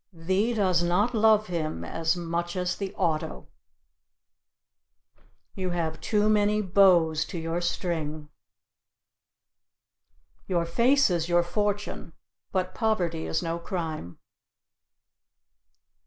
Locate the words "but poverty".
12.51-13.27